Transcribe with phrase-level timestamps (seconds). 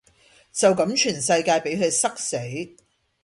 [0.51, 2.35] 就咁全世界比佢塞死